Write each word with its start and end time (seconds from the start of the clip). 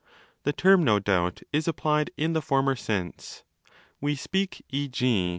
* 0.23 0.43
The 0.45 0.51
term, 0.51 0.83
no 0.83 0.97
doubt, 0.97 1.43
is 1.53 1.67
applied 1.67 2.09
in 2.17 2.33
the 2.33 2.41
former 2.41 2.75
sense: 2.75 3.43
we 3.99 4.15
speak, 4.15 4.65
e.g. 4.71 4.97